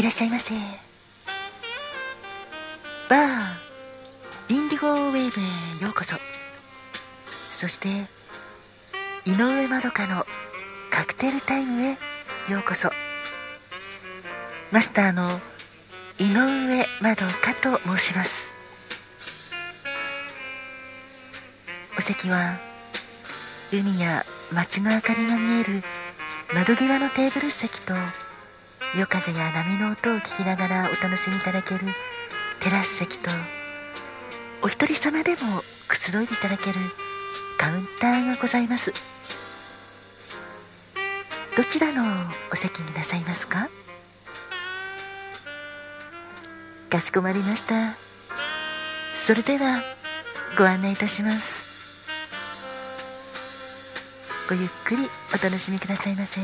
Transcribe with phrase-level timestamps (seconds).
[0.00, 0.54] いらっしゃいませ。
[3.10, 6.16] バーインディゴウェーブへようこそ。
[7.50, 8.06] そして
[9.26, 10.24] 井上まどかの
[10.90, 11.98] カクテルタイムへ
[12.48, 12.90] ようこそ。
[14.72, 15.38] マスターの
[16.18, 18.54] 井上まどかと申します。
[21.98, 22.58] お席は
[23.70, 25.84] 海や街の明かりが見える
[26.54, 27.92] 窓際のテーブル席と
[28.92, 31.86] 夜風や波の音を聞きながらお楽しみいただける
[32.58, 33.30] テラス席と
[34.62, 36.80] お一人様でもくつろいでいただける
[37.56, 38.92] カウンターがございます。
[41.56, 43.70] どちらのお席になさいますか？
[46.90, 47.94] かしこまりました。
[49.14, 49.82] それでは
[50.58, 51.68] ご案内いたします。
[54.48, 56.40] ごゆっくりお楽しみくださいませ。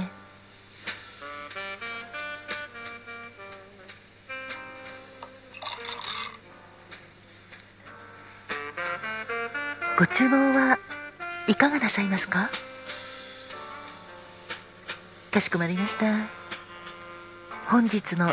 [10.08, 10.78] ご注文は
[11.48, 12.48] いかがなさいますか？
[15.32, 16.28] かしこまりました。
[17.66, 18.32] 本日の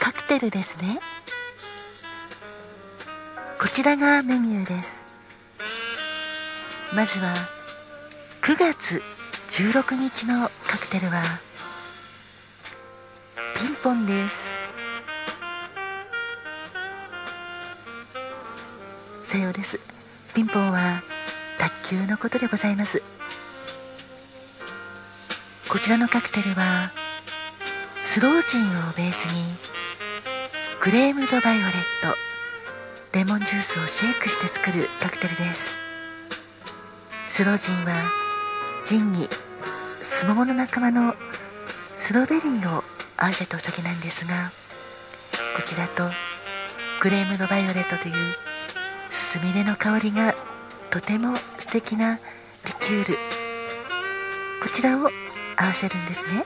[0.00, 0.98] カクテルですね。
[3.60, 5.06] こちらがメニューです。
[6.92, 7.48] まずは
[8.42, 9.00] 9月
[9.50, 11.38] 16日のカクテルは
[13.56, 14.36] ピンポンです。
[19.30, 19.78] さようです。
[20.34, 21.02] ピンポンは
[21.58, 23.02] 卓球のことでございます。
[25.68, 26.90] こちらのカクテルは
[28.02, 29.44] スロージンをベースに
[30.80, 31.70] クレームドバイオレッ
[32.02, 32.16] ト
[33.12, 35.76] レモンジュースをシェイクして作るカクテルです。
[37.28, 38.10] スロージンは
[38.86, 39.28] ジンに
[40.00, 41.14] スモモの仲間の
[41.98, 42.82] スロベリーを
[43.18, 44.50] 合わせたお酒なんですが
[45.56, 46.10] こちらと
[47.00, 48.41] クレームドバイオレットという
[49.32, 50.34] すみれの香りが
[50.90, 52.16] とても素敵な
[52.66, 53.18] リキュール。
[54.62, 55.08] こちらを
[55.56, 56.44] 合わせるんですね。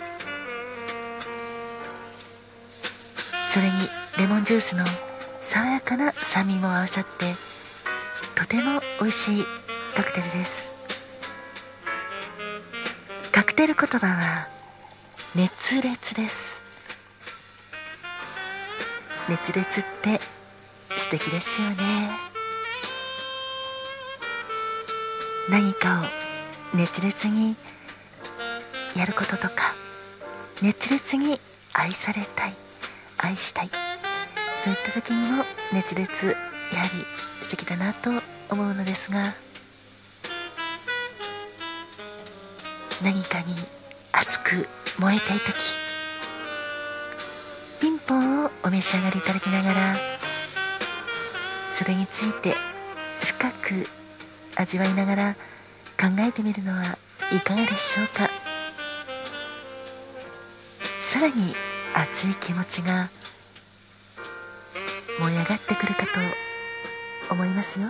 [3.49, 3.73] それに
[4.19, 4.85] レモンジュースの
[5.41, 7.35] 爽やかな酸味も合わさって
[8.37, 9.45] とても美味しい
[9.97, 10.73] カクテルです。
[13.33, 14.49] カクテル言葉は
[15.35, 16.63] 熱烈です。
[19.29, 20.21] 熱烈って
[20.97, 22.26] 素敵ですよね。
[25.49, 26.11] 何か
[26.73, 27.57] を熱烈に
[28.95, 29.77] やることとか
[30.63, 31.41] 熱烈に
[31.73, 32.57] 愛されたい
[33.19, 33.71] 愛したい。
[34.67, 36.27] そういった時にも熱烈
[36.73, 37.07] やはり
[37.41, 38.11] 素敵だなと
[38.51, 39.37] 思うのですが
[43.01, 43.55] 何かに
[44.11, 44.67] 熱く
[44.99, 45.55] 燃えたい時
[47.81, 49.97] ピンポンをお召し上がりいただきながら
[51.71, 52.57] それについて
[53.21, 53.87] 深く
[54.57, 55.35] 味わいながら
[55.99, 56.99] 考えてみるのは
[57.31, 58.29] いかがでしょうか。
[60.99, 61.55] さらに
[61.95, 63.11] 熱い気持ちが
[65.21, 67.89] 燃え上がってくるかと思いますよ。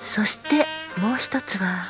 [0.00, 0.66] そして
[0.98, 1.86] もう一つは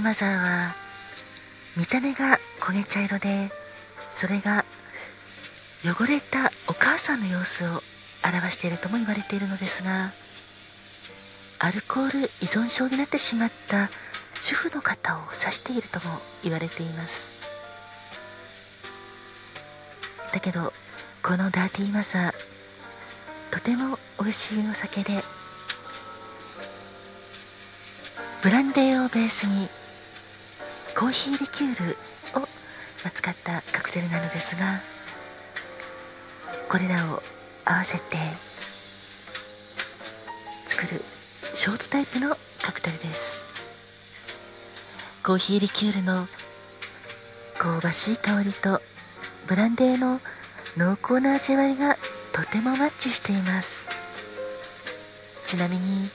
[0.00, 0.74] ーマザーは
[1.76, 3.50] 見た目が焦げ茶色で
[4.12, 4.64] それが
[5.84, 7.82] 汚れたお母さんの様子を
[8.24, 10.12] 表しているとも言われているのですが
[11.58, 13.90] アルコール依存症になってしまった
[14.40, 17.34] 主婦の方を指しているとも言われています。
[20.32, 20.72] だけど
[21.22, 22.32] このダーティーマザー
[23.50, 25.22] とても美味しいお酒で
[28.42, 29.68] ブランデーをベースに
[30.96, 31.96] コーヒーリキュール
[32.40, 32.46] を
[33.14, 34.82] 使ったカクテルなのですが
[36.68, 37.22] これらを
[37.64, 38.16] 合わせて
[40.66, 41.02] 作る
[41.54, 43.44] ショートタイプのカクテルです。
[45.24, 46.28] コーヒーリキュールの
[47.58, 48.80] 香ばしい香りと
[49.46, 50.20] ブランデーの
[50.76, 51.98] 濃厚な味わいが
[52.32, 53.90] とてもマッチしています。
[55.44, 56.08] ちなみに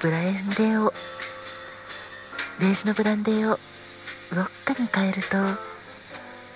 [0.00, 0.94] ブランデーを
[2.62, 3.58] ベースのブランデーを
[4.30, 5.36] ウォッカに変えると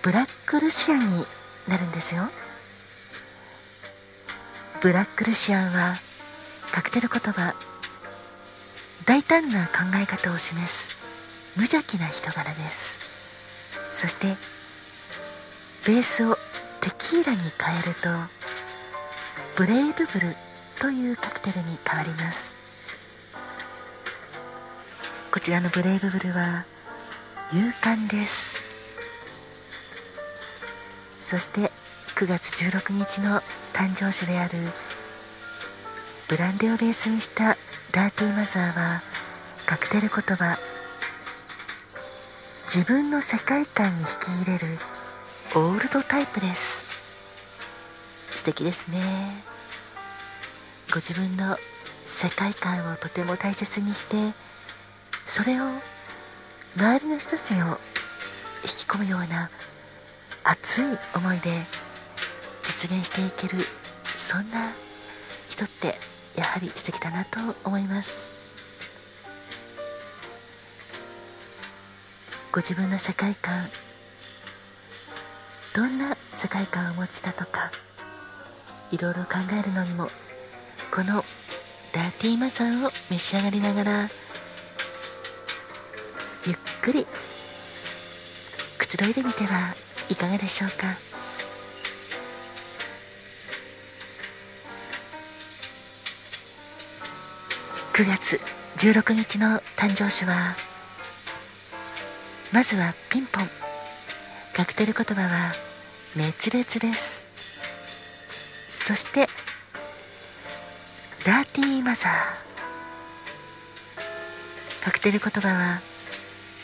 [0.02, 1.26] ブラックルシアンに
[1.66, 2.28] なるんですよ。
[4.80, 5.96] ブラックルシアンは
[6.70, 7.56] カクテル言葉
[9.04, 10.90] 大胆な考え方を示す
[11.56, 13.00] 無邪気な人柄です。
[14.00, 14.36] そして
[15.84, 16.38] ベースを
[16.82, 18.10] テキーラに変えると
[19.56, 20.36] ブレイブブル
[20.78, 22.55] というカクテルに変わります。
[25.36, 26.64] こちらのブレイブブルは
[27.52, 28.64] 勇敢です。
[31.20, 31.70] そして
[32.14, 33.42] 9月16日の
[33.74, 34.56] 誕生日である
[36.26, 37.58] ブランデーをベースにした
[37.92, 39.02] ダーティーマザーは
[39.66, 40.58] カクテル言葉。
[42.74, 44.78] 自分の世界観に引き入れる
[45.54, 46.82] オールドタイプです。
[48.36, 49.44] 素敵ですね。
[50.90, 51.58] ご自分の
[52.06, 54.32] 世界観をとても大切にして
[55.26, 55.64] それを
[56.76, 59.50] 周りの人たちを引き込むような
[60.44, 60.84] 熱い
[61.14, 61.66] 思いで
[62.62, 63.66] 実現していける
[64.14, 64.72] そんな
[65.48, 65.98] 人って
[66.34, 68.10] やはり素敵だなと思います。
[72.52, 73.68] ご自分の世界観
[75.74, 77.70] どんな世界観をお持ちだとか
[78.90, 80.08] いろいろ考えるのにも
[80.90, 81.22] この
[81.92, 84.10] ダーティーマザーを召し上がりながら
[86.46, 87.06] ゆっくり。
[88.78, 89.74] くつろいでみては
[90.08, 90.96] いかがでしょうか
[97.94, 98.40] ？9月
[98.76, 100.54] 16日の誕生日は
[102.52, 103.50] まずはピンポン。
[104.54, 105.52] カクテル言葉は
[106.14, 107.24] 熱烈です。
[108.86, 109.28] そして
[111.24, 112.12] ダーティーマザー。
[114.84, 115.80] カクテル言葉は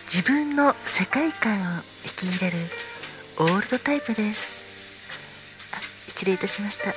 [0.07, 2.59] 自分の世界観を引き入れる
[3.39, 4.69] オールドタイプです。
[5.73, 6.95] あ失礼いたしました。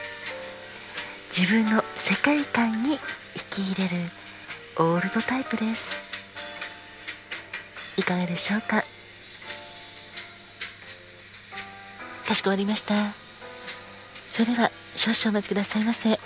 [1.35, 2.99] 自分の世界観に引
[3.49, 4.11] き入れる
[4.77, 5.85] オールドタイプです。
[7.97, 8.83] いかがでしょうか？
[12.27, 13.13] かしこまりました。
[14.31, 16.19] それでは少々お待ちくださいませ。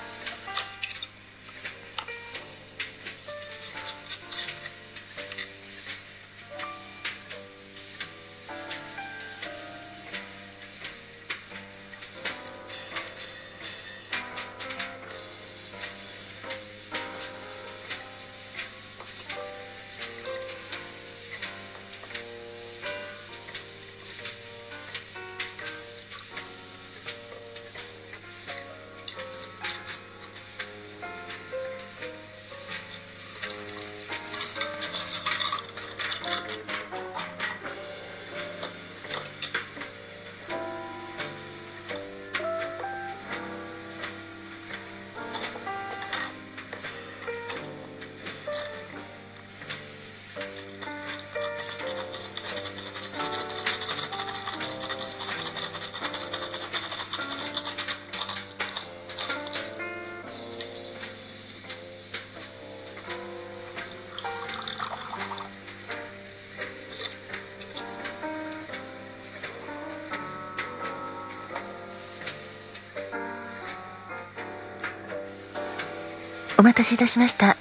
[76.59, 77.55] お待たせいたしました。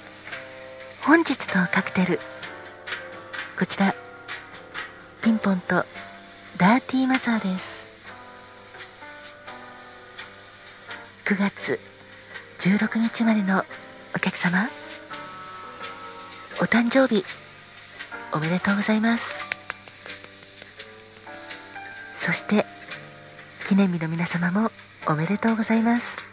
[1.03, 2.19] 本日のカクテル。
[3.57, 3.95] こちら。
[5.21, 5.85] ピンポンと
[6.57, 7.87] ダーティーマザーです。
[11.23, 11.79] 9月
[12.59, 13.63] 16日までの
[14.13, 14.69] お客様。
[16.59, 17.23] お誕生日
[18.33, 19.39] おめでとうございます。
[22.17, 22.65] そして
[23.65, 24.73] 記念日の皆様も
[25.07, 26.28] おめでとうございます。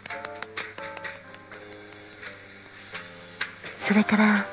[3.87, 4.47] それから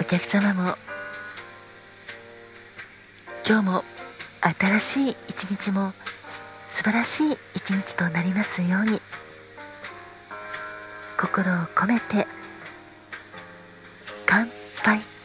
[0.00, 0.76] お客様も
[3.44, 3.84] 今日も
[4.60, 5.92] 新しい一日も
[6.68, 9.02] 素晴らしい一日となりますように
[11.18, 12.28] 心を込めて
[14.24, 14.52] 乾
[14.84, 15.15] 杯。